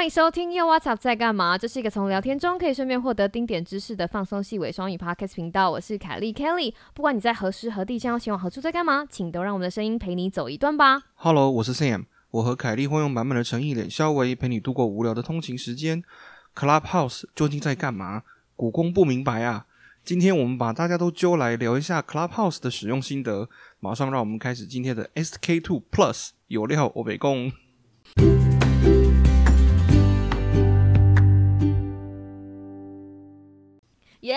[0.00, 1.58] 欢迎收听 Yo What's Up 在干嘛？
[1.58, 5.70] 这是一个从聊天中可以顺便获得丁点知识的放松细微双语 Podcast 频道。
[5.70, 6.72] 我是凯莉 Kelly。
[6.94, 11.02] 不管你在何时何地，将要前往何处，在干嘛，请都让我们的声音陪你走一段吧。
[11.16, 16.02] Hello，我是 Sam，我和凯莉会用满满的诚意脸消维，陪你度过无聊的通勤时间。
[16.56, 18.22] Clubhouse 究竟在干嘛？
[18.56, 19.66] 古公不明白啊！
[20.02, 23.50] 今天我们把大家都揪来聊一下 Clubhouse 的使用心得。
[23.80, 27.52] 马上让我们开始今天的 SK Two Plus 有料我北共。
[34.20, 34.34] 耶、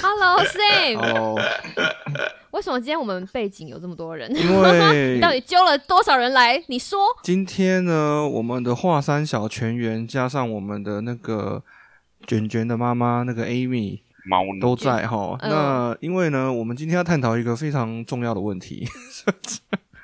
[0.00, 1.38] ！Hello Sam，，Hello，
[2.52, 4.34] 为什么今天我们背景有这么多人？
[4.34, 6.62] 因为 你到底揪了多少人来？
[6.68, 6.98] 你说。
[7.22, 11.62] 今天呢，我们的华山小全员加上我们的那个
[12.26, 14.00] 卷卷的妈妈那个 Amy
[14.58, 15.36] 都在哈。
[15.42, 18.88] 嗯那因为呢，我们今天要探讨一个非常重要的问题，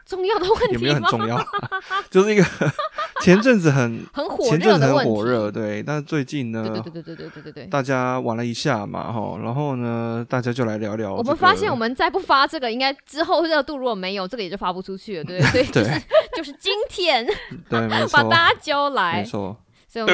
[0.07, 1.09] 重要的问也没有题吗？
[1.11, 1.47] 很重要，
[2.09, 2.45] 就是一个
[3.21, 5.83] 前阵子很 很火前阵子热的问火热，对。
[5.83, 7.67] 但是最近呢，对对对对对对对对对。
[7.67, 15.51] 大家玩了一下嘛哈，然后呢，大家就来聊聊、我们发现，我们再不发这个，应该之后热度如果没有，这个也就发不出去了，对不对？
[15.51, 16.03] 所以就是对
[16.37, 17.27] 就是今天
[17.69, 19.57] 对，没把，大家揪没，错，
[19.89, 20.05] 所以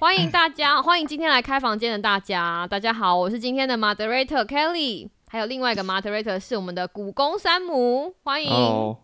[0.00, 2.66] 欢迎大家， 欢迎今天来开房间的大家。
[2.68, 8.50] 大家好，我是今天的 moderator Kelly，还有另外一个 moderator 是我们的古宫山姆，欢迎。
[8.50, 8.98] 哦，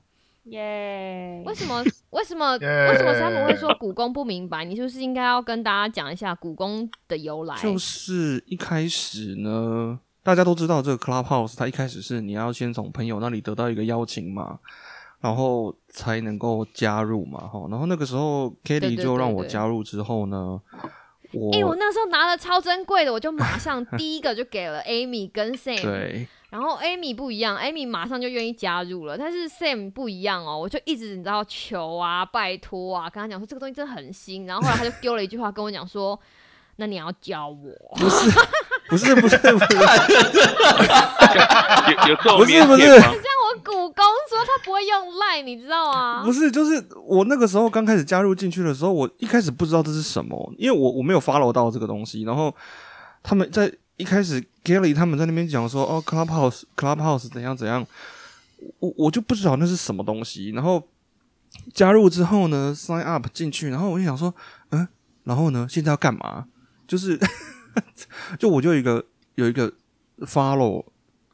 [0.45, 1.83] 耶为什么？
[2.11, 2.57] 为什么？
[2.59, 4.65] 耶为什么山姆会说古宫不明白？
[4.65, 7.57] 你是不是应该要跟大家讲一下古宫的由来？
[7.63, 14.59] 就是一开始呢，大家都知道这个 Clubhouse，它一开始是你要先从朋友那里得到一个邀请嘛，
[15.21, 17.67] 然后才能够加入嘛，哈。
[17.71, 20.61] 然后那个时候 k a t i e 就让我加入之后呢，
[21.33, 25.81] 我、哎、我那时候拿了超珍贵的，我就马上第一个就给了 Amy 跟 Sam。
[25.81, 36.21] 对然后 Amy 不一样，Amy 马上就愿意加入了，但是 Sam 不一样哦，我就一直你知道求啊、拜托啊，跟他讲说这个东西真的很新，然后后来他就丢了一句话跟我讲说，
[36.77, 37.57] 那你要教我。
[37.97, 39.65] 不是不是不是不是
[41.89, 42.85] 有有这种不是不是？
[43.01, 46.31] 像我古公说他不会用赖，你知道吗不？
[46.31, 52.25] 是，就是我那个时候刚开始加入进去的时候，我一开始不知道这是什么，因为我我没有 follow 到这个东西。
[52.25, 52.55] 然后
[53.23, 57.87] 他们在一开始 Kelly 他们在那边讲说，哦，Clubhouse Clubhouse 怎样怎样，
[58.79, 60.51] 我我就不知道那是什么东西。
[60.51, 60.89] 然后
[61.73, 64.35] 加入之后呢，sign up 进去，然后我就想说，
[64.71, 64.89] 嗯，
[65.25, 66.47] 然后呢，现在要干嘛？
[66.87, 67.19] 就是
[68.39, 69.05] 就我就有一个
[69.37, 69.73] 有一个
[70.21, 70.85] follow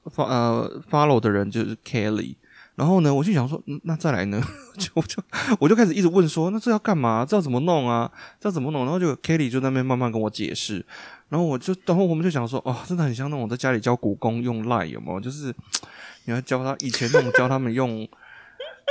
[0.04, 2.36] 发呃 follow 的人就是 Kelly。
[2.78, 4.40] 然后呢，我就想说，那再来呢？
[4.78, 5.20] 就我就
[5.58, 7.26] 我就开始一直问说，那这要干嘛？
[7.28, 8.08] 这要怎么弄啊？
[8.38, 8.84] 这要怎么弄？
[8.84, 10.86] 然后就 Kelly 就那边慢慢跟我解释，
[11.28, 15.18] 然后我就，然后我们就想说，哦，真的很像那种在家里教古工用赖有没有？
[15.18, 15.52] 就是
[16.26, 18.08] 你要教他以前那种教他们用，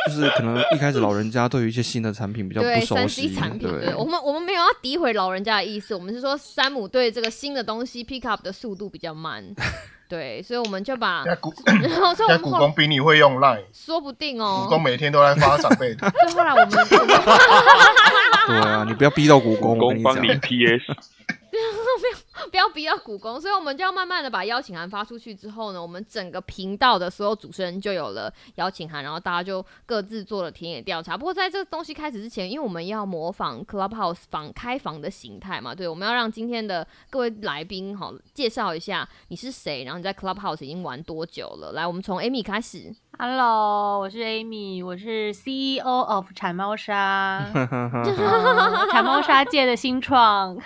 [0.06, 3.86] 就是可能一开始老人家对于一些新的产品比较不熟悉 C，产品，对。
[3.88, 9.44] 对我们我们没有要诋毁老人家的意思，我们是说山姆对这个新的东西 pick up 的速度比较慢，
[10.08, 16.70] 对，所以我们就把，现在古然后所以我现在们后古公比你会用 Line，说不定古哦，公每天都在发长辈图，所以后来我们
[18.48, 20.84] 对啊，你不要逼到古工，我跟你讲公帮你 PS，
[22.50, 31.18] 不要逼到股东，所以我们就要慢慢的把邀请函发出去之后呢，我们整个频道的所有主持人就有了邀请函，然后大家就各自做了田野调查。
[31.18, 41.72] 不过在这个东西开始之前，因为我们要模仿 Clubhouse 房开房的形态嘛，对，我们要让今天的各位来宾好介绍一下你是谁，然后你在 Clubhouse 已经玩多久了？
[41.74, 42.94] 来，我们从 Amy 开始。
[43.20, 50.58] ，Hello，我是 Amy，我是 CEO of 产猫砂， 嗯铲猫砂界的新创。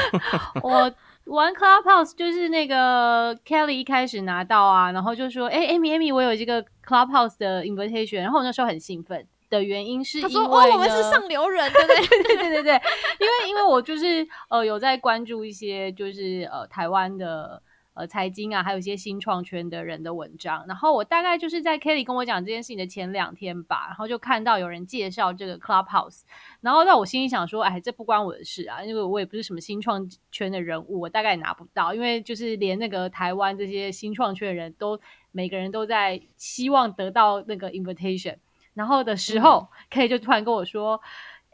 [0.62, 0.90] 我
[1.30, 12.06] 玩 Clubhouse 就是那个 Kelly 一开始拿到啊，然后就说：“哎、a m y Amy，我有这个 Clubhouse 的 invitation。”然后我那时候很兴奋的原因是因为他说：“哦，我们是上流人，对不对？
[12.24, 12.72] 对对对对，
[13.20, 17.62] 因为因为我就是呃有在关注一些就是呃台湾的
[17.94, 26.22] 呃财经啊，还有一些新创圈的人的文章，然后我大概就是在 Kelly 跟我讲这件事情的前两天吧，然后就看到有人介绍这个 Clubhouse，
[26.60, 35.00] 然后在我心里想说，哎，这不关我的事啊，因为我也不是什么新创圈的人物，我大概也拿不到，因为就是连那个台湾这些新创圈的人都
[35.32, 38.36] 每个人都在希望得到那个 invitation。
[38.72, 40.98] 然后的时候、k 就突然跟我说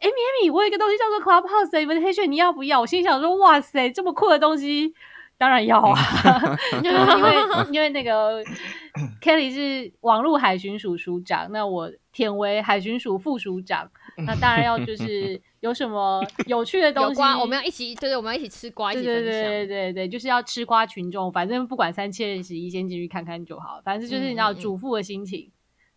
[0.01, 4.95] ：“Amy Amy，我有一个东西叫做 Clubhouse 的 invitation，你要不要？”我心里想说：“哇塞，这么酷的东西，
[5.39, 5.95] 当然要啊！
[6.83, 6.99] 因为
[7.73, 8.43] 因为那个
[9.23, 13.91] Kelly 是网络海巡署署长，那我填为海巡署副署长，
[14.27, 19.51] 那当然要就是有什么有趣的东西，瓜，我们要一起，对对，我们要一起吃瓜，一对对起分享。
[19.51, 23.81] 对对对，就是要吃瓜群众，反正不管三七二十一，先进去看看就好。
[23.85, 25.51] 反正就是你知道主妇的心情。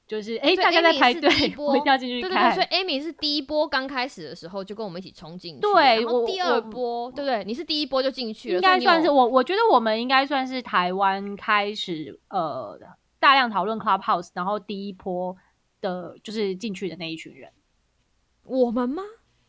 [0.10, 7.44] 就是哎，大家在排队是第一，波我一定要进去对对对，所以 Amy 是第一波刚开始的时候就跟我们一起冲进去，对我然后第二波，对不对？
[7.44, 12.76] 你是第一波就进去了，应该算是我，我觉得我们应该算是台湾开始呃
[13.20, 15.38] 大量讨论 Clubhouse，然后第一波
[15.80, 17.52] 的就是进去的那一群人。
[18.46, 19.04] 我们吗？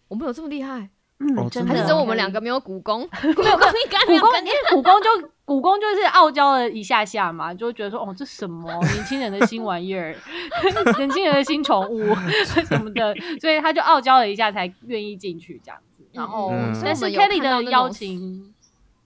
[0.08, 0.90] 我们有这么厉害？
[1.20, 3.08] 嗯，哦真的还是只有我们两个没有股工？
[3.08, 5.08] 股工应该没股工，你因为股工就
[5.50, 8.72] 股工就是傲娇了一下下嘛，就会觉得说哦这什么？
[8.94, 10.14] 年轻人的新玩意儿，
[10.96, 12.14] 年轻人的新宠物
[12.46, 16.04] 什么的，所以他就傲娇了一下才愿意进去这样子。
[16.12, 16.72] 然后，嗯。
[16.84, 18.54] 但是 Kelly 的邀请，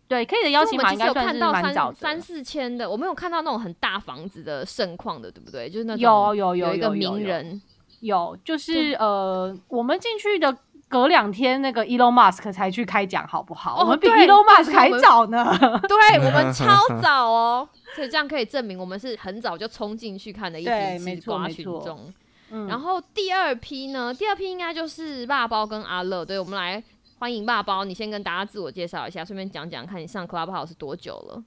[0.07, 5.71] 对 Kelly 的邀请所以我们有码应该算是看到蛮早的，三三四千的，我们有看到那种很大房子的盛况的，对不对？
[5.71, 7.63] 就是那种有有有有一个有有有名人，
[8.01, 10.55] 有，就是呃，我们进去的
[10.89, 13.77] 隔两天，那个 Elon Musk 才去开讲，好不好？
[13.77, 15.45] 哦我们比 Elon Musk 还早呢。
[15.89, 22.13] 对 我们超早哦，所以这样可以证明我们是很早就冲进去看的一批吃瓜群众。
[22.51, 26.81] 嗯然后第二批呢，第二批应该就是爸包跟阿乐，对我们来
[27.19, 31.43] 欢迎爸包，你先跟大家自我介绍一下，顺便讲讲看你上 Clubhouse 是多久了？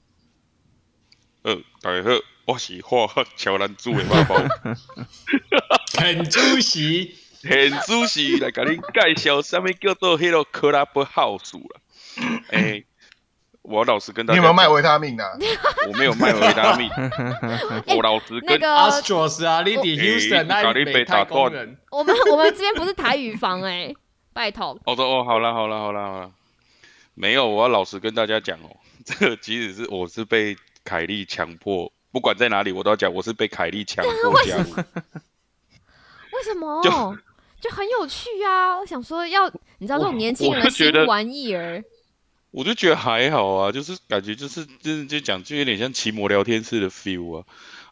[1.44, 2.10] 呃，大家好，
[2.48, 3.08] 我是画
[3.38, 4.36] 乔兰猪的爸包，
[6.02, 11.82] 很主席，现主席来给你介绍什么叫做迄个 Clubhouse 啦。
[12.50, 12.86] 诶、
[13.62, 15.26] 我老实跟大家，你有没有卖维他命啊？
[15.88, 16.90] 我没有卖维他命，
[17.96, 23.94] 我老实跟那个 Astros 啊，你伫 Houston 那咖喱北太被打断空人，我们我们这边不是台语房哎、
[24.34, 26.32] 拜托，我说哦，好了好了好了好了，
[27.14, 28.76] 没有，我要老实跟大家讲哦，
[29.06, 34.74] 这个即使是我是被凯莉强迫，不管在哪里我都要讲，我是被凯莉强迫加入。
[36.34, 36.82] 为什么？
[36.84, 36.90] 就
[37.62, 38.78] 就很有趣啊！
[38.80, 39.48] 我想说要，
[39.80, 41.84] 你知道这我种年轻人的新玩意儿，
[42.52, 47.44] 我就觉得还好啊，就是感觉就是就是就讲就有点像奇摩聊天室的 feel 啊，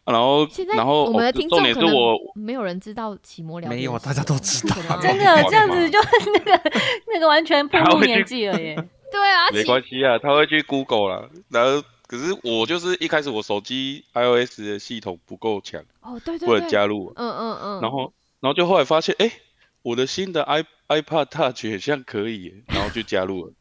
[0.04, 4.76] 啊然后现在然后我们的听众可能我没有人知道奇摩聊天室没有大家都知道。
[4.88, 5.98] 啊 真的哇这样子就
[6.32, 6.72] 那 个
[7.12, 8.74] 那个完全暴露年纪了耶。
[9.10, 19.30] 对啊， 没奇关系啊，他会去 Google 啦，然后可是我就是一开始我手机 iOS 的系统不够强，哦，对对不能，加入啊，嗯嗯嗯，然后然后就后来发现，哎，
[19.86, 23.52] 我的新的 i iPad Touch 好像可以耶， 然后就加入了。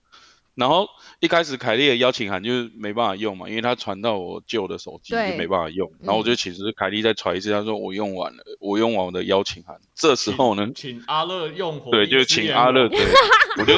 [0.56, 0.88] 然后
[1.19, 5.92] 一开始凯莉的邀请函就是没办法用嘛，因为他传到我旧的手机就没办法用。
[6.01, 9.80] 然后我就请示凯莉再传一次，她说我用完了，我用完我的邀请函。
[9.94, 13.00] 这时候呢，请阿乐用火对，就请阿乐，对，
[13.60, 13.74] 我就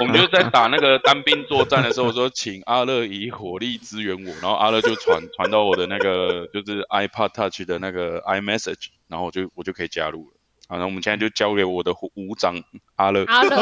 [0.00, 10.32] 我们就在打那个单兵作战的时候，我 说请阿乐以火力支援我，然后阿乐就传传到我的那个就是 iPad Touch 的那个 iMessage，然后我就我就可以加入了。
[10.70, 12.54] 好，那我们现在就交给我的舞长
[12.96, 13.24] 阿乐。
[13.24, 13.56] 阿乐，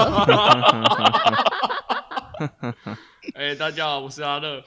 [3.36, 4.60] 哎、大家好，我是阿乐。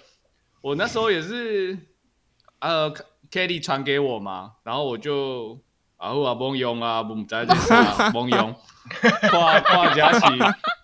[0.62, 1.78] 我那时候也是，
[2.60, 2.94] 呃
[3.30, 5.60] ，Kelly 传给我嘛，然后我就
[5.98, 8.56] 啊，我啊蒙用啊，不在这是啊，蒙用，
[9.30, 10.26] 跨跨加起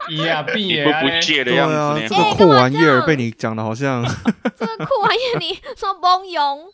[0.10, 2.10] 伊啊变你会不借的对啊，样子呢？
[2.10, 6.68] 这个酷玩意儿被你讲的好像这个酷玩意儿，你说蒙用，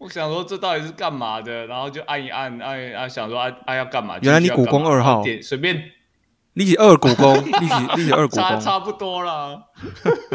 [0.00, 4.18] 我想说这到底是干嘛的，然后就按一按，按一按，想说按按要干嘛？
[4.22, 5.22] 原来你继续要干嘛股工二号。
[5.22, 5.92] 点随便。
[6.54, 9.62] 你起二股工，立起立起二股 差工，差不多了，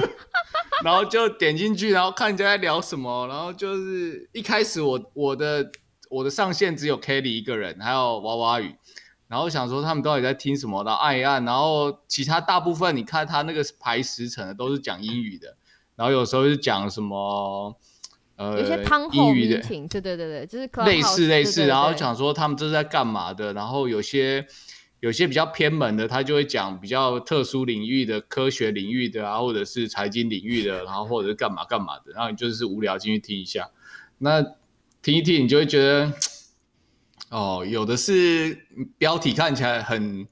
[0.82, 5.70] 然后就点进去，然后看人家在聊什么，然后就是一开始我我的
[6.10, 8.74] 我的上线只有 Kelly 一个人，还有娃娃鱼，
[9.28, 15.58] 然后想说他们到底在听什么，然后按一按，然后其他大部分你看他那个排时程的都是讲英语的，
[15.98, 17.78] 然后有时候就讲什么
[18.36, 19.62] 呃有些汤后英语的。
[19.62, 24.46] meeting，对对对对，就是类似类似，然后讲说他们这是在干嘛的，然后有些
[25.00, 33.70] 有些比较偏门的，他就会讲比较特殊领域的、科学领域的啊，或者是财经领域的， 然后或者是干嘛干嘛的，然后你就是无聊进去听一下，
[34.18, 34.42] 那
[35.02, 36.12] 听一听你就会觉得，
[37.30, 38.66] 哦，有的是
[38.98, 40.28] 标题看起来很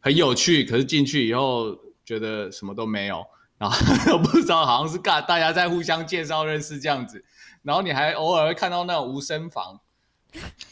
[0.00, 3.22] 很有趣，可是进去以后觉得什么都没有，
[3.60, 7.22] 然后我 不知道好像是尬大家在互相介绍认识这样子，
[7.62, 9.78] 然后你还偶尔会看到那种无声房。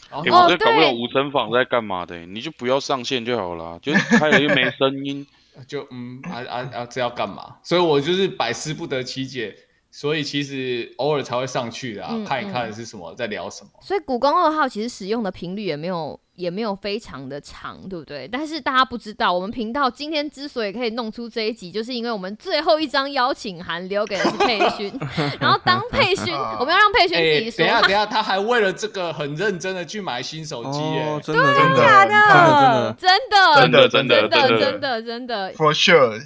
[0.09, 5.25] 然后我这搞不懂无声房在干嘛的、你就不要上线就好了，就开了又没声音。
[5.67, 7.57] 就嗯啊啊啊，这要干嘛？
[7.61, 9.53] 所以我就是百思不得其解，
[9.91, 13.69] 所以其实偶尔才会上去的啊，嗯看一看是什么，在聊什么。
[13.81, 18.25] 所以古宫二号其实使用的频率也没有也没有非常的长，对不对？
[18.31, 24.91] 但是大家不知道，我们频道今天之所以可以弄出这一集，就是因为我们最后一张邀请函留给的是佩勋，
[25.41, 27.57] 然后当佩勋，我们要让佩勋 自己说。
[27.57, 34.59] 等一，下等一下，他还为了这个很认真的去买新手机耶、哦，真的真的假真的真的，真的真的真真的的真的。
[34.59, 36.21] 真的真的，For sure，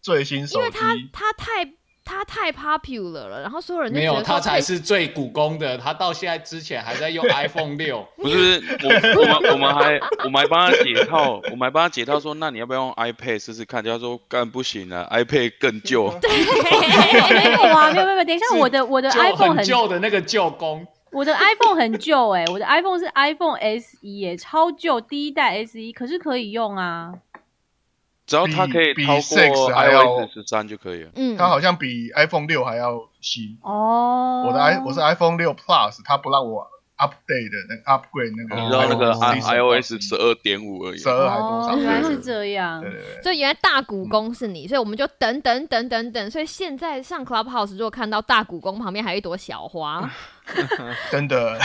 [0.00, 0.58] 最新手机。
[0.58, 1.72] 因为他机，他太
[2.12, 8.06] 他太 popular 了，然后所有人就没有，觉得说他才是最古公的，他到现在之前还在用 iPhone 六。
[8.16, 13.82] 不是我我们我们还我们还帮他解套，我们还帮他解套说，那你要不要用 iPad 试试看？
[13.82, 16.08] 他说干不行啊，iPad 更旧。
[16.22, 27.12] 没有啊，没有没有等一下，我的我的 iPhone 很很旧的那个旧公，我的 iPhone 很旧哎、我的 iPhone 是 iPhone SE 哎、超旧，第一代 SE，可是可以用啊。
[28.32, 31.10] 只要它可以比超比 Six 过还要 iOS 十三就可以了。
[31.16, 33.58] 嗯，它好像比 iPhone 六还要新。
[33.60, 39.12] 哦，我的 i 我是 iPhone 六 Plus，它不让我 update 的那个 upgrade 那个，你知道那个
[39.82, 41.10] iOS 十二点五而已十。
[41.10, 41.76] 二还多哦，少？
[41.76, 42.90] 原来是这样对。
[42.90, 43.22] 对对。
[43.22, 50.10] 所以原来大股东是你，所以我们就等等等等等，所以现在上 Clubhouse 如果看到大股东旁边还有一朵小花，
[51.12, 51.58] 真的，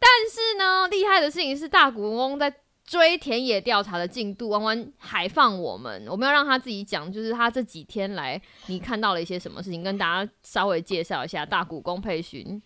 [0.00, 2.52] 但是呢，厉害的事情是大股东在
[2.92, 12.60] 追田野调查的进度，弯弯还放我们，我们要让他自己讲，就是他这几天来你看到了一些什么事情，跟大家稍微介绍一下大股东佩勋。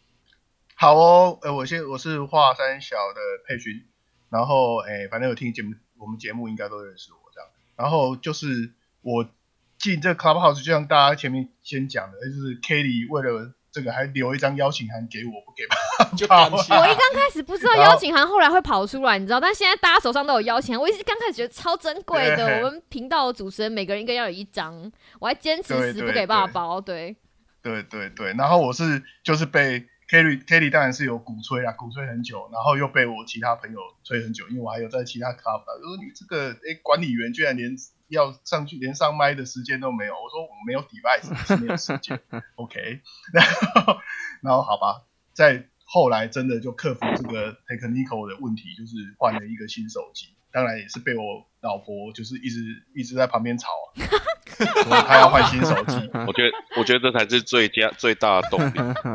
[0.75, 3.85] 好哦，呃，我先我是华山小的佩勋，
[4.29, 7.49] 然后诶，反正有听节目，我们节目应该都认识我这样。
[7.77, 9.31] 然后就是我
[9.79, 15.77] 进这个 Clubhouse，就像大家前面先讲的，就是 Kelly 为了这个还留一张邀请函给我，不给吧？
[16.17, 20.81] 就我一刚开始不知道邀请函后来会跑出来，你知道，但现在大家手上都有邀请函。
[20.81, 26.81] 我一直刚开始觉得超珍贵的，我们频道的主持人每个人应该要有一张，我还坚持死不给爸爸包。
[26.81, 27.17] 对，
[27.63, 37.75] 对对对，然后我是就是被 Kelly Kelly 当然是有鼓吹啊，鼓吹很久，然后又被我其他朋友吹很久，因为我还有在其他 club，就说你这个诶管理员居然连
[38.09, 42.21] 要上去连上麦的时间都没有，我说我没有 device，是没有时间
[42.55, 43.01] ，OK，
[43.35, 43.99] 然后
[44.43, 52.61] 然后好吧，在后来真的就克服这个 technical 的问题，就是换了一个新手机，当然也是被我老婆就是一直
[52.95, 53.97] 一直在旁边吵啊，
[54.85, 55.97] 说她要换新手机。
[56.27, 58.73] 我觉得我觉得这才是最佳最大的动力。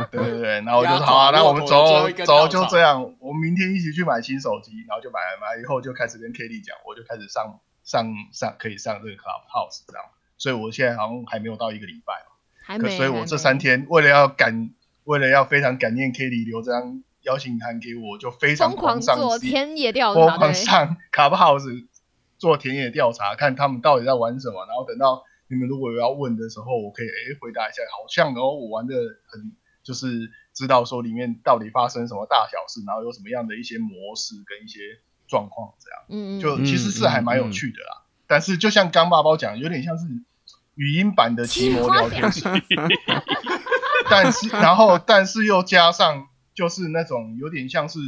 [0.09, 10.03] 对对对，然后我就好啊，那我们走走就这样，我们明天一起去买新手机，然后就买了，买了以后就开始跟 Kelly 讲，我就开始上上上可以上这个 Clubhouse 这样，
[10.39, 12.33] 所以我现在好像还没有到一个礼拜嘛，
[12.65, 12.89] 还没。
[12.89, 14.71] 可所以我这三天为了要感，
[15.05, 21.85] 为了要非常感念 Kelly 留这张邀请函给我，就非常疯狂上做田野调疯查，疯，狂上 Clubhouse
[22.37, 28.95] 做田野调查，看他们到底在玩什么，然后等到你们如果有要问的时候，我可以诶回答一下，好像哦我玩的
[29.27, 29.51] 很
[29.83, 34.79] 就是知道说里面到底发生什么大小事，然后有什么样的一些模式跟一些
[35.27, 38.03] 状况，这样嗯嗯，就其实是还蛮有趣的啦。
[38.27, 40.05] 但是就像刚爸包讲，有点像是
[40.75, 42.43] 语音版的奇摩聊天室，
[44.11, 47.99] 但是然后但是又加上就是那种有点像是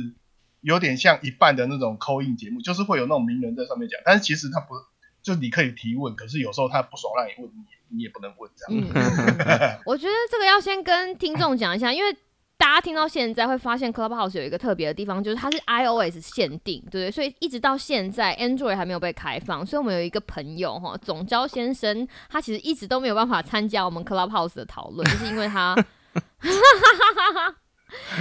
[0.62, 4.76] 有点像一半的那种扣印节目，就是会有那种名人在上面讲，但是其实他不
[5.22, 8.84] 就你可以提问，可是有时候他不爽让你问，你你也不能问这样。
[8.94, 12.14] 嗯， 我觉得这个要先跟听众讲一下，因为
[12.58, 17.12] 大家听到现在会发现 Clubhouse 有一个特别的地方，就是它是 iOS 限定，对不对？
[17.12, 25.76] 所以一直到现在 Android 还没有被开放，所以我们有一个朋友哈，总教先生，他其实一直都没有办法参加我们 Clubhouse 的讨论，就是因为他。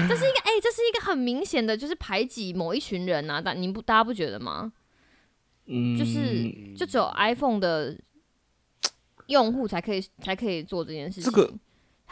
[0.06, 4.70] 这是一个哎、这是一个很明显的，就是排挤某一群人呐、啊，但您不大家不觉得吗？
[5.66, 7.96] 嗯，就是就只有 iPhone 的
[9.28, 11.30] 用户才可以才可以做这件事情。
[11.30, 11.50] 这个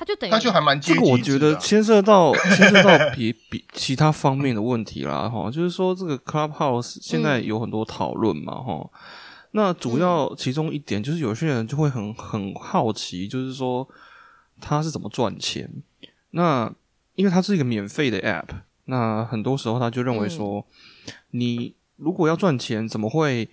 [0.00, 8.90] 他就等于他就还蛮这个我觉得牵涉到 牵涉到比比其他方面的问题啦，哈，就是说这个 Clubhouse 现在有很多讨论嘛，哈、
[9.50, 13.86] 那主要其中一点就是有些人就会很很好奇，就是说
[14.58, 15.70] 他是怎么赚钱？
[16.30, 16.72] 那
[17.16, 20.66] 因为它是一个免费的 App，那很多时候他就认为说，
[21.32, 23.50] 你如果要赚钱，怎么会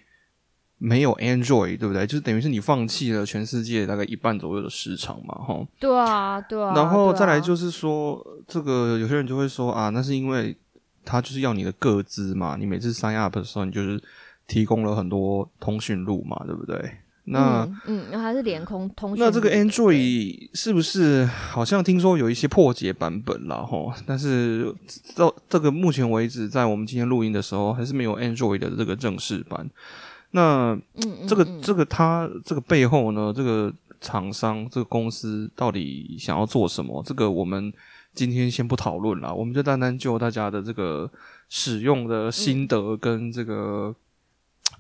[0.79, 2.05] 没有 Android，对不对？
[2.05, 5.67] 就是等于是你放弃了全世界大概一半左右的市场嘛，哈。
[5.79, 6.73] 对啊，对啊。
[6.75, 10.55] 然后再来就是说，这个有些人就会说啊，那是因为
[11.03, 14.01] 他就是要你的个资嘛，你每次 sign up 的时候，你就是
[14.47, 16.91] 提供了很多通讯录嘛，对不对？
[17.29, 19.19] 那、嗯还是连空通讯。
[19.19, 23.57] 那这个 Android 是不是好像听说有一些破解版本啦？
[23.57, 24.73] 吼，但是
[25.13, 29.69] 到这个目前为止，在我们今天录音的时候，还是没有 Android 的这个正式版。
[30.31, 30.77] 那
[31.27, 37.01] 这个嗯这个它这个背后呢，这个厂商这个公司到底想要做什么？
[37.05, 37.73] 这个我们
[38.13, 41.09] 今天先不讨论了，我们就单单就大家的这个
[41.49, 43.95] 使用的心得跟这个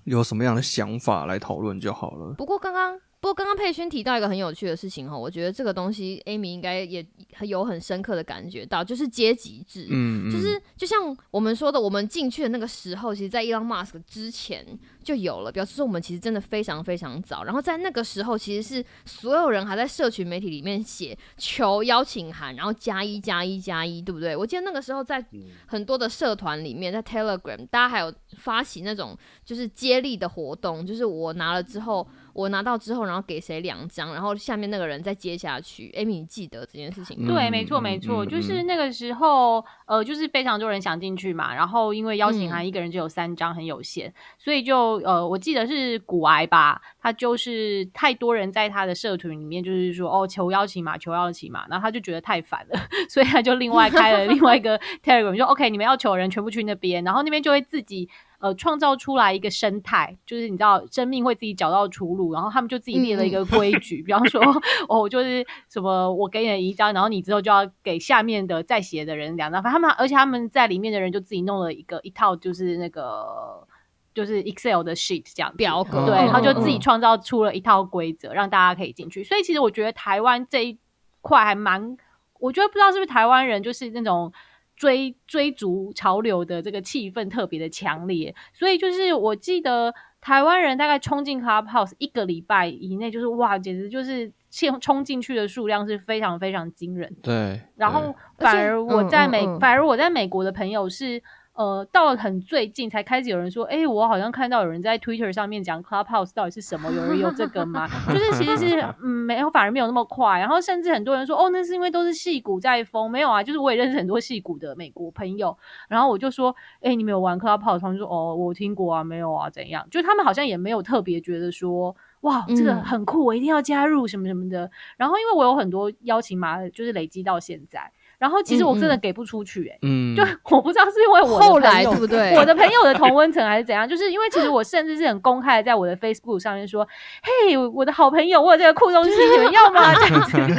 [0.03, 2.33] 有什么样的想法来讨论就好了。
[2.37, 9.87] 不过刚刚，不过刚刚佩勋提到一个很有趣的事情哈，我觉得这个东西 Amy 应该也很有很深刻的感觉到，就是阶级制。
[9.89, 14.63] 嗯，嗯就是就像我们说的，我们进去的那个时候，其实，在 Elon Musk 之前，
[15.03, 17.43] 就有了，表示说我们其实真的非常非常早。
[17.43, 24.35] 然后在那个时候，其实是所有人还在社群媒体里面写求邀请函，然后加一加一加一，对不对？
[24.35, 25.25] 我记得那个时候在
[25.65, 32.07] 很多的社团里面，在 Telegram，大家还有发起那种就是接力的活动，就是我拿了之后。
[32.37, 35.91] 我拿到之后，然后给谁两张，然后下面那个人再接下去。
[35.97, 37.25] Amy，你记得这件事情？
[37.25, 41.55] 对，没错，没错，就是那个时候，呃，就是非常多人想进去嘛。
[41.55, 52.79] 然后因为邀请函一个人只有三张，很有限，所以就呃，我记得是骨癌吧，他就是太多人在他的社群里面，就是说哦，求邀请码，求邀请码，然后他就觉得太烦了，
[53.09, 58.07] 所以他就另外开了另外一个 Telegram，说 OK，你们要求人全部去那边，然后那边就会自己。
[58.39, 64.39] 呃，创造出来一个生态，就是你知道，生命会自己找到出路，然后他们就自己列了一个规矩，比方说，
[64.87, 73.67] 哦，就是什么，我给你一张，然后你之后就要给下面的在写的人两张，反正他们，而且他们在里面的人就自己弄了一个一套，就是那个
[74.13, 79.23] 就是 Excel 的 sheet 这样表格，对，然后就自己创造出了一套规则，让大家可以进去。
[79.23, 80.77] 所以其实我觉得台湾这一
[81.21, 81.97] 块还蛮，
[82.39, 84.31] 我觉得不知道是不是台湾人就是那种。
[84.77, 97.13] 追追逐潮流的这个气氛特别的强烈，所以就是我记得台湾人大概冲进 Clubhouse 一个礼拜以内，就是哇，简直就是冲冲进去的数量是非常非常惊人。
[97.21, 101.21] 对，然后反而我在美，反而我在美国的朋友是。
[101.57, 107.89] 呃，到了很最近才开始有人说，哎，我好像看到有人在 Twitter 上面讲 Clubhouse 到底是什么，有人有这个吗？
[108.07, 110.37] 就是其实是 嗯，没有，反而没有那么快。
[110.37, 115.57] 然后甚至很多人说，哦，那是因为都是戏骨在疯，没有啊，就是我也认识很多戏骨的美国朋友。
[115.89, 117.79] 然后我就说，哎，你们有玩 Clubhouse？
[117.79, 119.83] 他们说，哦，我听过啊，没有啊，怎样？
[119.89, 124.69] 就他们好像也没有特别觉得说，哇，这个很酷，我一定要加入什么什么的。
[124.95, 127.91] 然后因为我有很多邀请码，就是累积到现在。
[128.17, 129.77] 然后其实我真的给不出去，哎，
[130.17, 130.23] 就
[130.55, 132.33] 我不知道是因为我后来对不对？
[132.35, 133.87] 我的朋友的同温层还是怎样？
[133.87, 136.87] 就是因为其实我甚至是很公开的在我的 Facebook 上面说，
[137.21, 139.93] 嘿，我的好朋友，我有这个酷东西，你们要吗？
[140.01, 140.37] 这样子。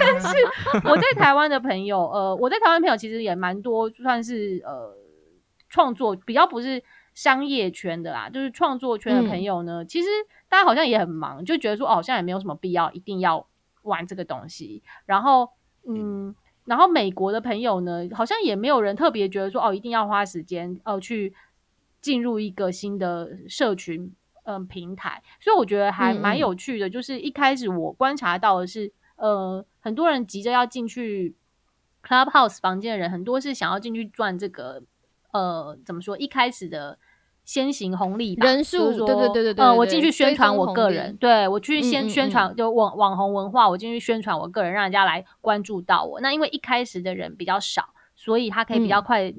[0.00, 0.36] 但是
[0.84, 4.96] 我在台湾的朋友，呃，我在台湾朋友其实也蛮多，就算是呃
[5.68, 6.82] 创作比较不是
[7.14, 10.08] 商业圈的啦，就是创作圈的朋友呢，其实
[10.48, 13.46] 大家好像也很忙，就觉得说，哦，好像也没有什么必要一定要
[13.82, 14.82] 玩这个东西。
[15.06, 15.50] 然后，
[15.88, 16.34] 嗯。
[16.64, 21.34] 然后美国的朋友呢，好像也没有人特别觉得说哦，一定要花时间哦去
[22.00, 24.12] 进入一个新的社群
[24.44, 26.88] 嗯平台，所以我觉得还蛮有趣的。
[26.88, 31.34] 就是一开始我观察到的是，呃，很多人急着要进去
[32.02, 34.82] Clubhouse 房间的人，很多是想要进去赚这个
[35.32, 36.16] 呃怎么说？
[36.18, 36.98] 一开始的。
[37.44, 46.20] 先行红利人数，对对对对对，呃，我进去宣传我个人，对我去先宣传就网网红文化，我进去宣传我个人，让人家来关注到我。
[46.20, 49.32] 那因为一开始的人比较少，所以他可以比较快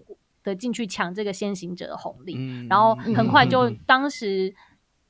[0.44, 2.38] 的进去抢这个先行者的红利，
[2.70, 4.54] 然后很快就当时。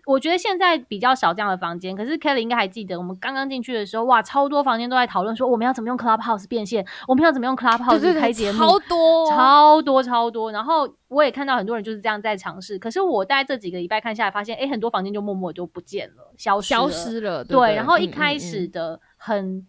[0.05, 10.51] 我觉得现在比较少这样的房间，可是 Kelly 应该还记得，我们刚刚进去的时候，哇，超多房间都在讨论说我们要怎么用 Clubhouse 变现，我们要怎么用 Clubhouse 开节目，超多，超多，超多。
[10.51, 17.43] 然后我也看到很多人就是这样在尝试，可是我大概这几个礼拜看下来，发现哎，很多房间就默默就不见了，消失，消失了。
[17.43, 19.57] 对，然后一开始的很。
[19.57, 19.67] 嗯，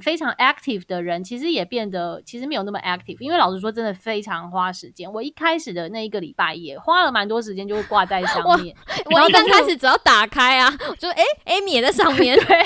[0.00, 5.12] 非常 active 的人其实也变得其实没有那么 active，因为老实说，真的非常花时间。
[5.12, 8.74] 我一开始的那一个礼拜也花了蛮多时间，就会挂在上面。
[9.04, 12.36] 我刚开始只要打开啊，就哎，Amy 也在上面。
[12.38, 12.46] 对。
[12.46, 12.56] 但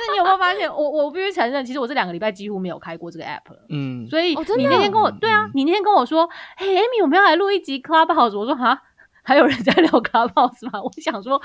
[0.00, 3.66] 是你有没有发现，我我必须承认，其实我这两个礼拜几乎没有开过这个 app 了。
[3.68, 4.06] 嗯。
[4.08, 8.36] 所以你那天跟我对啊，你那天跟我说，嘿，Amy，我们要来录一集 Clubhouse。
[8.38, 8.82] 我说哈，
[9.22, 10.80] 还有人在聊 Clubhouse 吗？
[10.82, 11.40] 我想说，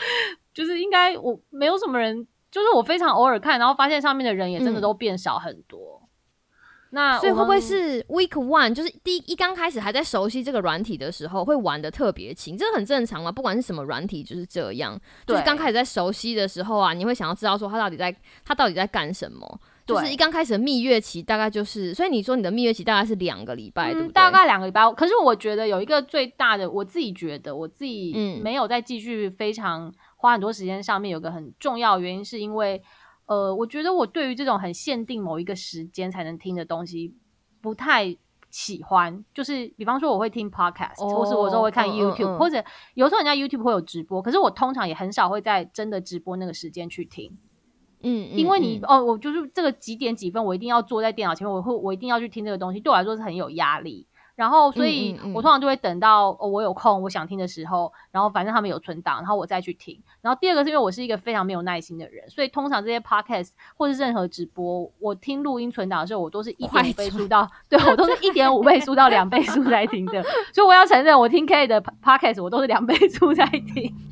[0.53, 2.27] 就是应该我没有什么人。
[2.55, 6.01] 就是我非常偶尔看，然后发现上面的人也真的都变少很多。
[6.91, 12.57] 那所以会不会是 Week One 就是第一刚开始还在熟悉这个软体的时候，会玩的特别勤？
[12.57, 14.97] 这很正常嘛，不管是什么软体就是这样。
[15.27, 18.15] 就是刚开始在熟悉的时候啊，你会想要知道说他到底在
[18.45, 19.59] 他到底在干什么。
[19.85, 24.13] 就是一刚开始的蜜月期大概就是，所以你说你的蜜月期大概是两个礼拜，对不对？
[24.13, 24.89] 大概两个礼拜。
[24.93, 29.93] 可是我觉得有一个最大的，我自己觉得我自己没有再继续非常。
[30.25, 32.81] 花很多时间上面有个很重要原因，是因为，
[33.27, 37.15] 呃，我觉得我对于这种很限定某一个时间才能听的东西
[37.61, 38.17] 不太
[38.49, 39.23] 喜欢。
[39.33, 42.63] 就是比方说，我会听 podcast，或是我说会看 YouTube，或者
[42.95, 47.37] 有时候人家 YouTube 会有直播，可是我通常也很少会在真的直播那个时间去听。
[48.01, 54.07] 嗯，因为你哦，我就是这个几点几分，我一定要坐在电脑前面，我会我一定要去听这个东西，对我来说是很有压力。
[54.35, 59.97] 然后所以我通常就会等到、哦、我有空，我想听的时候，然后反正他们有存档，然后我再去听。
[60.21, 70.21] 然后第二个是因为我是一个非常没有耐心的人，所以通常这些 podcast 或是任何直播，我听录音存档的时候，我都是一快点五倍转速到，对我都是一点五倍速到两倍速在听的。
[70.53, 73.93] 所以我要承认，我听 K 的 podcast 我都是两倍速在听。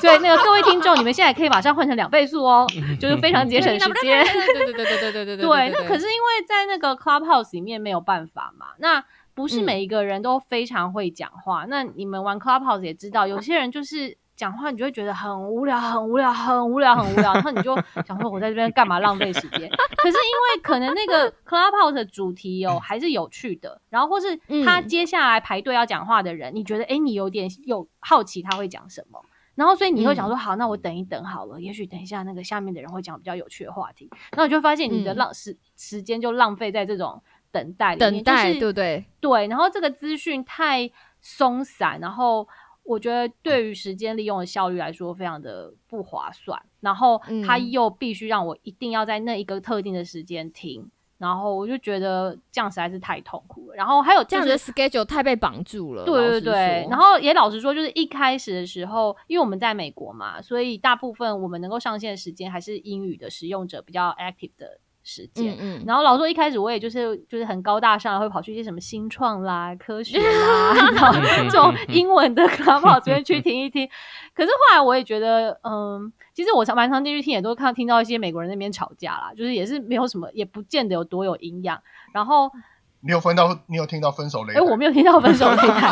[0.00, 2.66] 对，那个各位听众，你们现在可以马上换成两倍速哦，
[2.98, 4.24] 就是非常节省时间。
[4.24, 11.64] 对对对对对对对对对，那可是因为在那个 Clubhouse 里面没有办法嘛，那不是嗯每一个人都非常会讲话。
[11.68, 17.74] 那你们玩 Clubhouse 也知道，有些人就是讲话，你就会觉得很无聊，很无聊，很无聊，很无聊，然后你就
[18.06, 19.70] 想说，我在这边干嘛浪费时间？
[19.96, 29.22] 可是因为可能那个 Clubhouse 的主题哦还是有趣的，然后或是他嗯接下来排队要讲话的人，你觉得哎，你有点有好奇他会讲什么。
[29.56, 39.04] 然后，所以你会想说，好，那我等一等好了，也许等一下那个下面的人会讲比较有趣的话题，那你就发现你的嗯浪时、时间就浪费在这种等待里面，等待就是对不对？
[39.20, 42.46] 对，然后这个资讯太松散，然后
[42.82, 53.76] 我觉得对于时间利用的效率来说非常的不划算，然后它嗯又必须让我一定要在那一个特定的时间听，然后我就觉得这样实在是太痛苦了。
[53.76, 56.04] 然后还有这样子的 schedule 太被绑住了。
[56.04, 65.54] 对对对，然后后也老实说，就是一开始的时候，因为我们在美国嘛，所以大部分我们能够上线的时间还是英语的使用者比较 active 的时间。
[65.54, 73.88] 嗯嗯，然后老说一开始我也就是就是很高大上，会跑去一些什么新创啦、科学啦， 然后这种英文的 club 这边 去听一听。
[74.34, 81.80] 可是后来我也觉得，嗯，其实我常蛮常进去听，也都看听到一些美国人那边吵架啦，就是也是没有什么，也不见得有多有营养。
[82.12, 82.50] 然后
[83.02, 84.60] 你有分到，你有听到分手擂哎、台？
[84.60, 85.90] 我没有听到分手擂台，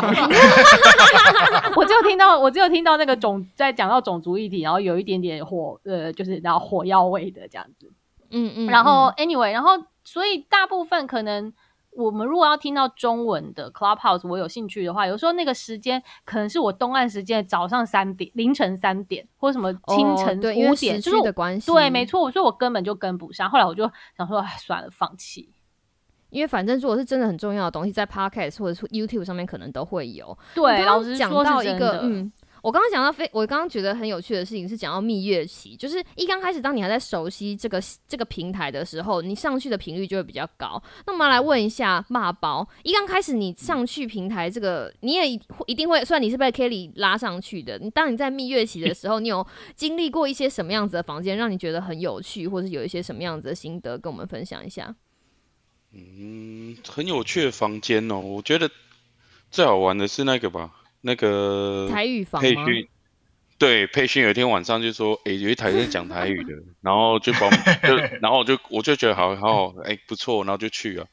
[1.75, 7.91] 我只有听到，我只有听到那个种在讲到种族议题，然后有一点点火，呃，就是然后火药味的这样子。
[8.31, 9.71] 嗯嗯，然后嗯 anyway，然后
[10.03, 11.51] 所以大部分可能
[11.91, 22.05] 我们如果要听到中文的 Clubhouse，我有兴趣的话，有时候那个时间可能是我东岸时间早上三点、凌晨三点，或什么清哦晨五点，时就的关系，对，没。
[22.05, 23.49] 错，所以我根本就跟不上。
[23.49, 25.49] 后来我就想说，哎，算了，放弃。
[26.31, 30.37] 因为反正如果是真的很重要的东西，在 podcast 或者是 YouTube 上面可能都会有。
[30.53, 40.81] 对，老师说讲到一个嗯，我刚刚讲到非，我刚刚觉得很有趣的事情是讲到蜜月期，就是一刚开始，当你还在熟悉这个这个平台的时候，你上去的频率就会比较高。
[41.05, 45.29] 那我们来问一下骂包，一刚开始你上去平台这个，你也
[45.67, 49.45] 一定会，虽然你是被 Kelly 拉上去的，你当你在蜜月期的时候，你有
[49.75, 54.95] 经历过一些什么样子的房间，让你觉得很有趣，或者有一些什么样子的心得，跟我们分享一下？
[55.91, 58.19] 嗯，很有趣的房间哦。
[58.19, 58.69] 我觉得
[59.49, 62.65] 最好玩的是那个吧，那个台语房吗？
[62.65, 62.87] 培训。
[63.57, 71.05] 对，培训有一天晚上就说，诶，有一台在讲台语的，然后就把我们就， 然后我就我就觉得好好好，诶，不错，然后就去了。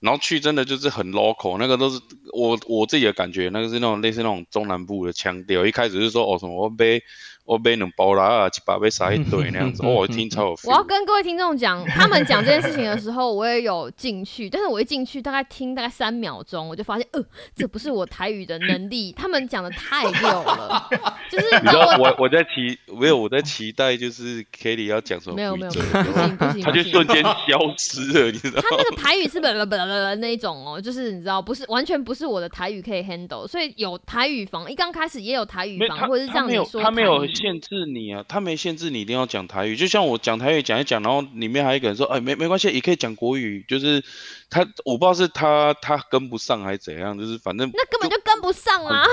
[0.00, 2.00] 然后去真的就是很 local，那个都是
[2.32, 5.64] 我我自己的感觉，那个是那种类似那种中南部的腔调。
[5.64, 10.84] 一开始是说哦什么我买我买两包啦，啊，一把被撒一堆那样子，哦，我听超有我要。
[10.84, 20.88] 跟各位听众讲，他们讲这件事情的时候，我也有进去，但是我一进去大概听大概三秒钟，我就发现，呃，这不是我台语的能力， 他们讲的太溜了，
[21.30, 28.60] 就是你知道我我我在期没有我在期待就是 Kelly 要讲什么没有没有规不，行不行，他就瞬间消失了，你知道？
[28.62, 44.02] 他那个台语是不不不不那一种哦，就是你知道，不是完全不是我的台语可以 handle，所以有台语房，一刚开始也有台语房，或者是他没有让你说他没有台语限制你啊，他没限制你一定要讲台语，就像我讲台语讲一讲，然后里面还有一个人说，哎，没没关系，也可以讲国语，就是
[44.48, 49.04] 他我不知道是他他跟不上还是怎样，就是反正那根本就跟不上啊。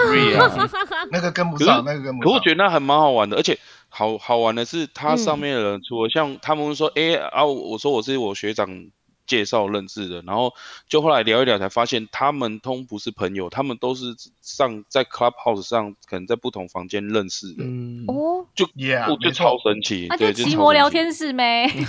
[1.11, 2.31] 那个跟不上， 那个跟不上。
[2.31, 3.57] 可我觉得那还蛮好玩的，而且
[3.89, 8.67] 好好玩的是，他上嗯面的人除了像他们说，哎、啊，我说我是我学长
[9.25, 10.53] 介绍认识的，然后
[10.87, 21.67] 就后来聊一聊才发现，他们通不是朋友，他们都是上在 Clubhouse 上，可能在不同房间认识的，嗯，哦，，Yeah，我就没超，神奇，那对，就奇摩聊天室呗。
[21.67, 21.83] 就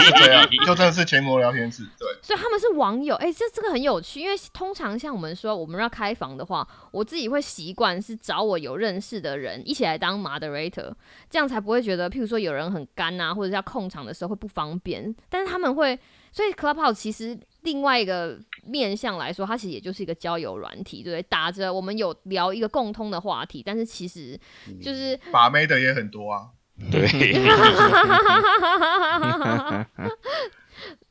[0.00, 1.84] 是这样， 就真的是奇魔聊天室。
[1.98, 10.92] 对，所以他们是网友，哎、这这个很有趣，因为通常像我们说我们要开房的话，我自己会习惯是找我有认识的人一起来当 moderator，
[11.30, 15.14] 这样才不会觉得，譬如说有人很干啊，或者要控场的时候会不方便。
[15.28, 15.98] 但是他们会，
[16.32, 21.22] 所以 Clubhouse 其实另外一个面向来说，它其实也就是一个交友软体，对不对？
[21.28, 24.38] 打着我们有聊一个共通的话题，但是其实
[24.82, 26.48] 就是把妹的也很多啊。
[26.90, 27.06] 对，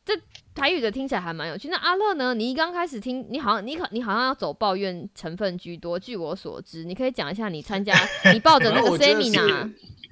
[0.03, 0.13] 这
[0.53, 1.69] 台语的听起来还蛮有趣。
[1.69, 2.33] 那阿乐呢？
[2.33, 5.97] 你一刚开始听，你好像你可你好像要走抱怨成分居多。
[5.97, 7.93] 据我所知，你可以讲一下你参加
[8.33, 9.71] 你抱着那个 seminar，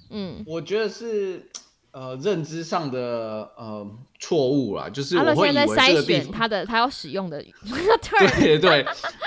[0.10, 1.46] 嗯我觉得是
[1.92, 3.86] 呃认知上的呃
[4.20, 6.24] 错误啦，就是我会以现在在筛为这个地方。
[6.24, 7.42] 选他的他要使用的
[8.36, 8.86] 对对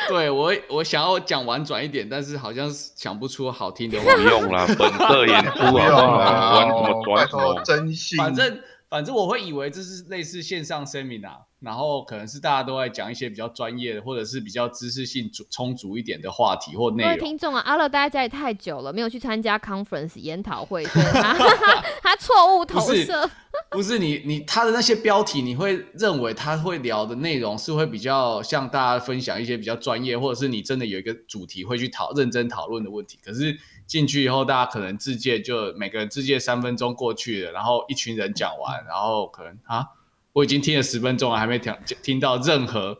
[0.08, 4.22] 对，我我想要讲婉转一点，但是好像想不出好听的话不。
[4.22, 5.76] 用啦，本色演出？
[5.76, 7.62] 啊，玩什么拜托转什么？
[7.64, 8.58] 真信，反正
[8.94, 17.12] 反正我会以为这是类似线上 seminar，然后可能是大家都在讲一些比较专业的，或者是比较知识性足充足一点的话题或各内容。
[17.12, 21.34] 位听众啊，阿乐待在家里太久了，没有去参加 conference 研讨会，所以他
[22.04, 23.28] 他错误投射。
[23.74, 33.18] 不是你你他的那些标题，你会认为他会聊的内容是会比较向大家分享一些比较专业，或者是你真的有一个主题会去讨认真讨论的问题。
[33.22, 39.84] 可是进去以后，大家可能自介就每个人自介三分钟过去了，然后一群人讲完，然后可能啊，
[40.32, 42.96] 我已经听了十分钟了，还没听听到任何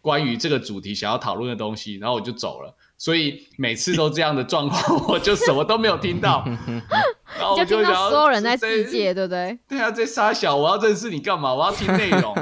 [0.00, 2.76] 关于这个主题想要讨论的东西，然后我就走了。
[2.98, 6.44] 所以每次都这样的状况， 我就什么都没有听到，
[7.38, 9.58] 然后我就听想要到所有人在这自介，对不对？
[9.68, 11.54] 对啊，在傻小，我要认识你干嘛？
[11.54, 12.34] 我要听内容，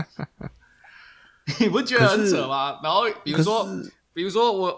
[1.61, 2.79] 你不觉得很扯吗？
[2.83, 3.67] 然后比如说
[4.12, 4.77] 比如说我我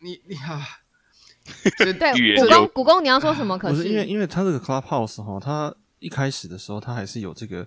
[0.00, 0.60] 你你啊，
[1.78, 3.56] 这对，预言就古公古公你要说什么？
[3.58, 7.66] 可不是因为因为他这个 Clubhouse 哈，他一开始的时候他还是有这个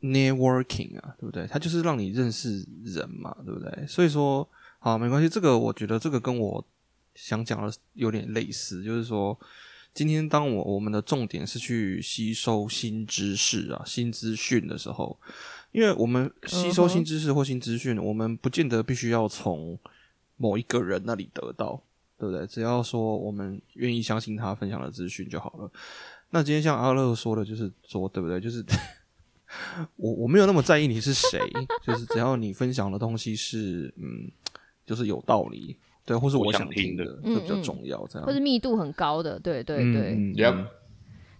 [0.00, 1.46] networking 啊，对不对？
[1.46, 3.86] 它就是让你认识人嘛，对不对？
[3.86, 4.48] 所以说，
[4.92, 6.64] 好没关系，这个我觉得这个跟我
[7.14, 9.38] 想讲的有点类似，就是说，
[9.92, 15.18] 今天当我我们的重点是去吸收新知识啊、新资讯的时候，
[15.72, 19.78] 因为我们吸收新知识或新资讯，我们不见得必须要从
[20.36, 21.82] 某一个人那里得到。
[22.18, 22.46] 对不对？
[22.46, 25.70] 只要说我们愿意相信他分享的资讯就好了。
[26.30, 28.40] 那今天像阿乐说的，就是说，对不对？
[28.40, 28.64] 就是
[29.96, 31.38] 我我没有那么在意你是谁，
[31.82, 34.32] 就是只要你分享的东西是嗯，
[34.86, 38.06] 就是有道理，对，或是我想想听的的，嗯这比较嗯重要。
[38.06, 40.02] 这样或是密度很高的，对对嗯对。
[40.12, 40.66] 嗯 Yep 嗯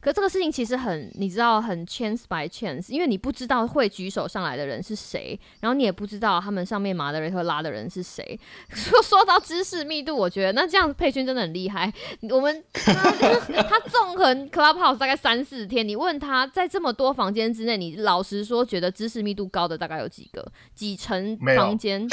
[0.07, 8.39] 可这个事情其实很，你知道，很 chance by chance，因为你不知道会举手上来的人是谁，然后你也不知道他们上面 moderator 拉的人是谁。
[8.71, 11.93] 说说到知识密度，我觉得那这样佩君真的很厉害。
[12.31, 13.11] 我们他
[13.69, 20.47] 他纵横 Clubhouse 大概三四天，你问他在这么多房间之内，你老实说，觉得知识密度高的大概有几个？
[20.73, 22.09] 几层没有房间？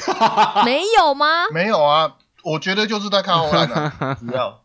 [0.65, 1.45] 没有吗？
[1.53, 4.62] 没有啊，我觉得就是在看欧兰啊， 主要，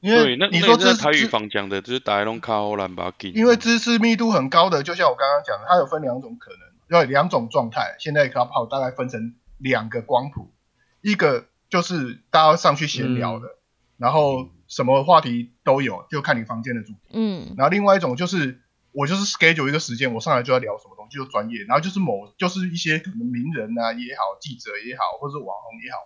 [0.00, 3.30] 因对，为你说知个在台语知房讲的，就是大家拢靠欧兰把它给。
[3.30, 7.96] 因为知识密度很高的，就像我刚刚讲的，它有分两种可能，有两种状态。
[7.98, 10.52] 现在 Clubhouse 大概分成两个光谱，
[11.00, 13.48] 一个就是大家上去闲聊的，
[13.96, 16.98] 然后什么话题都有，就看你房间的主题。
[17.12, 18.60] 嗯然后另外一种就是
[18.92, 25.98] 我就是 schedule 一个时间，我上来就要聊什么东西，就专业，然后就是某就是一些可能名人啊也好，记者也好，或者是网红也好，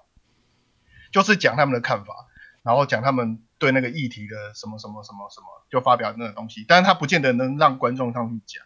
[1.12, 2.14] 就是讲他们的看法，
[2.62, 8.64] 然后讲他们对那个议题的什么什么什么什么，就发表那个东西，但是他不见得能让观众上去讲，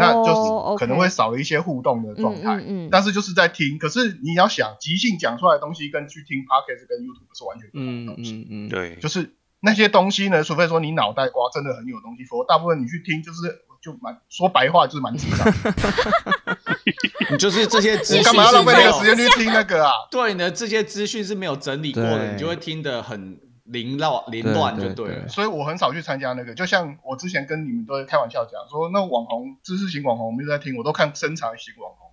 [0.00, 2.56] 那哦就是可能会少了一些互动的状态。
[2.56, 8.46] 嗯嗯嗯但是就是在听，可是你要想即兴讲出来的东西，跟去听 podcast 跟 YouTube 是完全不同的嗯东西。
[8.48, 16.56] 嗯嗯，对，就是那些东西呢，除非说你脑袋瓜真的很有东西，否则大部分你去听就是就蛮说白话就是蛮智障的。
[17.30, 19.92] 你就是这些资你讯干嘛要浪费那个时间去听那个啊？
[20.10, 23.38] 对呢，这些资讯是没有整理过的，你就会听得很
[23.70, 25.28] 凌乱凌乱就对了。
[25.28, 26.54] 所以我很少去参加那个。
[26.54, 32.10] 就像我之前跟你们都会开玩笑讲说，那网红知识型网红我们一直在听，我都看身材型网红，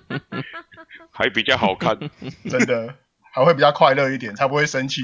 [1.10, 1.98] 还比较好看。
[2.48, 2.94] 真的
[3.32, 5.02] 还会比较快乐一点，才不会生气。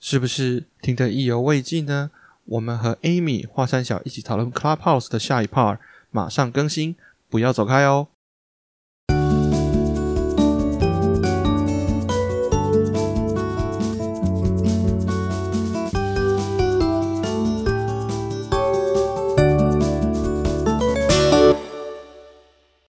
[0.00, 2.10] 是不是听得意犹未尽呢？
[2.46, 5.76] 我们和 Amy 华山小一起讨论 Clubhouse 的下一 part，
[6.10, 6.96] 马上更新，
[7.28, 8.08] 不要走开哦。